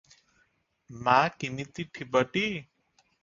[1.07, 2.45] ମା କିମିତି ଥିବଟି?